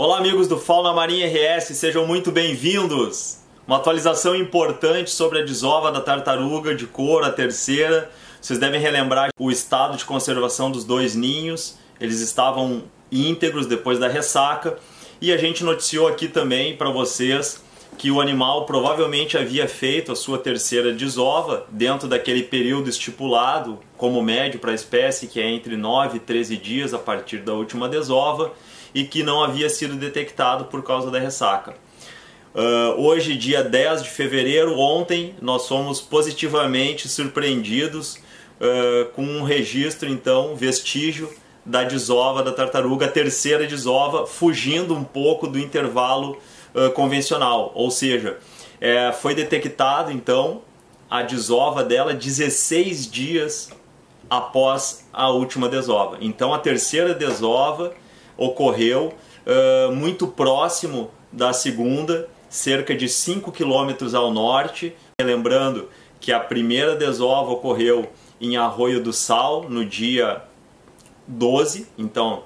[0.00, 3.38] Olá amigos do Fauna Marinha RS, sejam muito bem-vindos!
[3.66, 8.08] Uma atualização importante sobre a desova da tartaruga de couro, a terceira.
[8.40, 14.06] Vocês devem relembrar o estado de conservação dos dois ninhos, eles estavam íntegros depois da
[14.06, 14.78] ressaca.
[15.20, 17.60] E a gente noticiou aqui também para vocês
[17.98, 24.22] que o animal provavelmente havia feito a sua terceira desova dentro daquele período estipulado como
[24.22, 27.88] médio para a espécie, que é entre 9 e 13 dias a partir da última
[27.88, 28.52] desova
[28.94, 31.74] e que não havia sido detectado por causa da ressaca.
[32.54, 40.08] Uh, hoje, dia 10 de fevereiro, ontem, nós fomos positivamente surpreendidos uh, com um registro,
[40.08, 41.30] então, vestígio
[41.64, 46.38] da desova da tartaruga, a terceira desova, fugindo um pouco do intervalo
[46.74, 47.70] uh, convencional.
[47.74, 48.38] Ou seja,
[48.80, 50.62] é, foi detectado, então,
[51.10, 53.70] a desova dela 16 dias
[54.28, 56.18] após a última desova.
[56.20, 57.94] Então, a terceira desova
[58.38, 59.12] ocorreu
[59.44, 64.94] uh, muito próximo da segunda, cerca de 5 quilômetros ao norte.
[65.20, 65.88] Lembrando
[66.20, 68.08] que a primeira desova ocorreu
[68.40, 70.42] em Arroio do Sal no dia
[71.26, 72.44] 12, então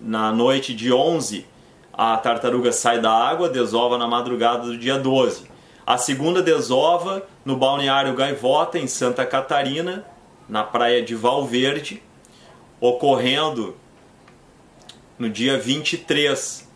[0.00, 1.46] na noite de 11
[1.92, 5.44] a tartaruga sai da água, desova na madrugada do dia 12.
[5.86, 10.04] A segunda desova no balneário Gaivota, em Santa Catarina,
[10.48, 12.02] na praia de Valverde,
[12.80, 13.76] ocorrendo
[15.18, 16.68] no dia 23,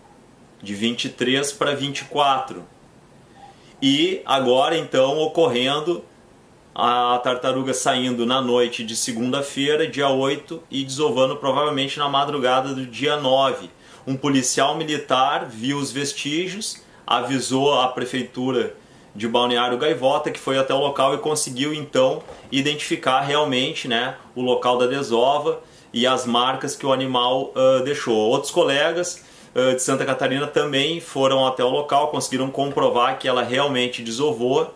[0.63, 2.65] de 23 para 24.
[3.81, 6.05] E agora então ocorrendo
[6.75, 12.87] a tartaruga saindo na noite de segunda-feira, dia 8, e desovando provavelmente na madrugada do
[12.87, 13.69] dia 9.
[14.07, 18.75] Um policial militar viu os vestígios, avisou a prefeitura
[19.15, 22.23] de Balneário Gaivota, que foi até o local e conseguiu então
[22.53, 25.61] identificar realmente né, o local da desova
[25.93, 28.17] e as marcas que o animal uh, deixou.
[28.17, 33.43] Outros colegas uh, de Santa Catarina também foram até o local, conseguiram comprovar que ela
[33.43, 34.75] realmente desovou.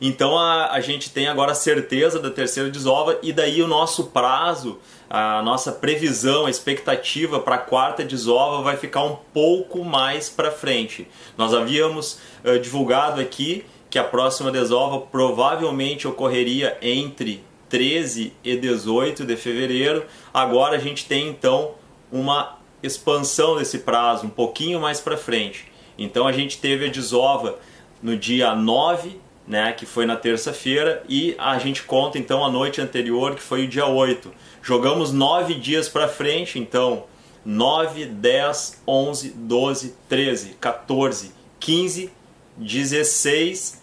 [0.00, 4.04] Então a, a gente tem agora a certeza da terceira desova e daí o nosso
[4.06, 4.78] prazo,
[5.10, 10.52] a nossa previsão, a expectativa para a quarta desova vai ficar um pouco mais para
[10.52, 11.08] frente.
[11.36, 19.24] Nós havíamos uh, divulgado aqui que a próxima desova provavelmente ocorreria entre 13 e 18
[19.24, 20.04] de fevereiro.
[20.32, 21.74] Agora a gente tem então
[22.10, 25.66] uma expansão desse prazo um pouquinho mais para frente.
[25.98, 27.58] Então a gente teve a desova
[28.02, 32.80] no dia 9, né, que foi na terça-feira, e a gente conta então a noite
[32.80, 34.32] anterior, que foi o dia 8.
[34.62, 37.04] Jogamos 9 dias para frente, então
[37.44, 42.12] 9, 10, 11, 12, 13, 14, 15,
[42.56, 43.82] 16,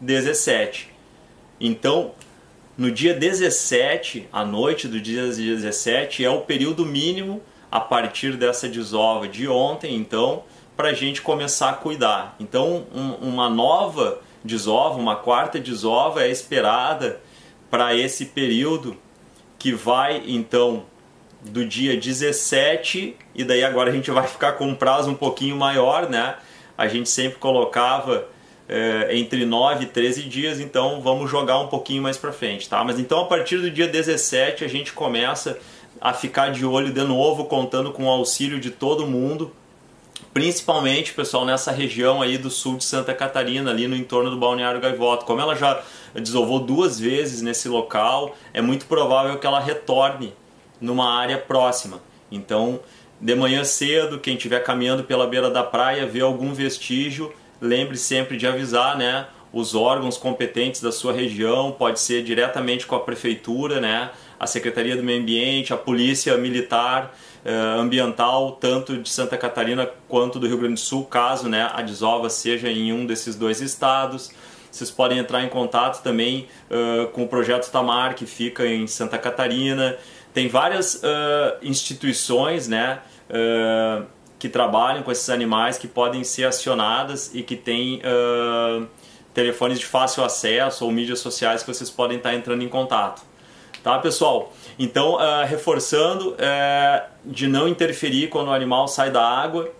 [0.00, 0.90] 17.
[1.60, 2.12] Então,
[2.76, 8.68] no dia 17, à noite do dia 17, é o período mínimo a partir dessa
[8.68, 10.44] desova de ontem, então,
[10.76, 12.36] para a gente começar a cuidar.
[12.38, 17.20] Então, um, uma nova desova, uma quarta desova é esperada
[17.70, 18.96] para esse período
[19.58, 20.84] que vai, então,
[21.40, 25.56] do dia 17 e daí agora a gente vai ficar com um prazo um pouquinho
[25.56, 26.36] maior, né?
[26.76, 28.28] A gente sempre colocava
[28.68, 32.82] é, entre 9 e 13 dias, então vamos jogar um pouquinho mais para frente, tá?
[32.82, 35.58] Mas então a partir do dia 17 a gente começa
[36.00, 39.52] a ficar de olho de novo, contando com o auxílio de todo mundo,
[40.32, 44.80] principalmente, pessoal, nessa região aí do sul de Santa Catarina, ali no entorno do Balneário
[44.80, 45.24] Gaivota.
[45.24, 45.82] Como ela já
[46.14, 50.34] desovou duas vezes nesse local, é muito provável que ela retorne
[50.80, 52.00] numa área próxima.
[52.30, 52.80] Então,
[53.20, 58.36] de manhã cedo, quem estiver caminhando pela beira da praia, vê algum vestígio, lembre sempre
[58.36, 59.26] de avisar, né?
[59.52, 64.10] Os órgãos competentes da sua região, pode ser diretamente com a prefeitura, né?
[64.38, 67.14] A Secretaria do Meio Ambiente, a Polícia Militar
[67.48, 71.80] eh, Ambiental, tanto de Santa Catarina quanto do Rio Grande do Sul, caso né, a
[71.80, 74.32] desova seja em um desses dois estados.
[74.68, 79.16] Vocês podem entrar em contato também uh, com o projeto Tamar, que fica em Santa
[79.16, 79.96] Catarina.
[80.34, 82.98] Tem várias uh, instituições, né?
[83.30, 84.04] Uh,
[84.38, 88.86] que trabalham com esses animais que podem ser acionadas e que têm uh,
[89.32, 93.22] telefones de fácil acesso ou mídias sociais que vocês podem estar entrando em contato.
[93.82, 94.52] Tá, pessoal?
[94.78, 99.70] Então, uh, reforçando uh, de não interferir quando o animal sai da água,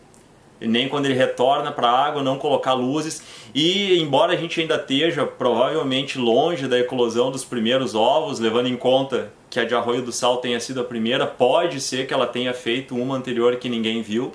[0.61, 3.23] nem quando ele retorna para a água, não colocar luzes.
[3.55, 8.77] E embora a gente ainda esteja provavelmente longe da eclosão dos primeiros ovos, levando em
[8.77, 12.27] conta que a de Arroio do Sal tenha sido a primeira, pode ser que ela
[12.27, 14.33] tenha feito uma anterior que ninguém viu.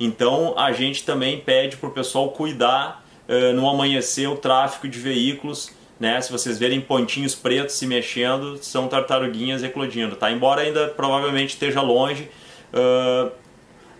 [0.00, 4.98] Então a gente também pede para o pessoal cuidar uh, no amanhecer o tráfego de
[4.98, 5.72] veículos.
[5.98, 6.20] Né?
[6.20, 10.14] Se vocês verem pontinhos pretos se mexendo, são tartaruguinhas eclodindo.
[10.16, 10.30] Tá?
[10.30, 12.30] Embora ainda provavelmente esteja longe,
[12.72, 13.30] uh,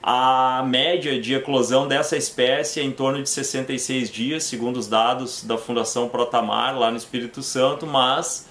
[0.03, 5.43] A média de eclosão dessa espécie é em torno de 66 dias, segundo os dados
[5.43, 8.49] da Fundação Protamar, lá no Espírito Santo, mas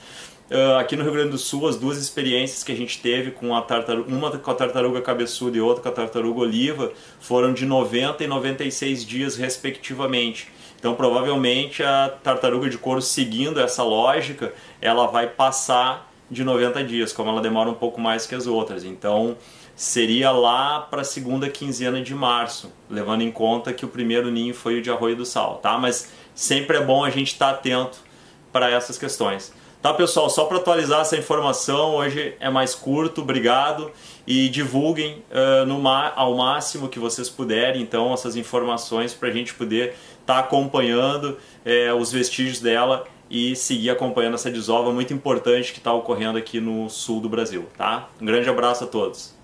[0.51, 3.55] uh, aqui no Rio Grande do Sul, as duas experiências que a gente teve, com
[3.55, 7.65] a tartaruga, uma com a tartaruga cabeçuda e outra com a tartaruga oliva, foram de
[7.65, 10.49] 90 e 96 dias, respectivamente.
[10.77, 17.13] Então, provavelmente, a tartaruga de couro, seguindo essa lógica, ela vai passar de 90 dias,
[17.13, 18.83] como ela demora um pouco mais que as outras.
[18.83, 19.37] Então,
[19.77, 24.53] seria lá para a segunda quinzena de março, levando em conta que o primeiro ninho
[24.53, 25.77] foi o de Arroio do Sal, tá?
[25.77, 27.99] Mas sempre é bom a gente estar tá atento
[28.51, 29.53] para essas questões.
[29.79, 30.31] Tá, pessoal?
[30.31, 33.91] Só para atualizar essa informação, hoje é mais curto, obrigado.
[34.25, 39.53] E divulguem uh, no ao máximo que vocês puderem, então, essas informações para a gente
[39.53, 45.71] poder estar tá acompanhando uh, os vestígios dela e seguir acompanhando essa desova muito importante
[45.71, 47.67] que está ocorrendo aqui no sul do Brasil.
[47.77, 48.09] Tá?
[48.19, 49.36] Um grande abraço a todos.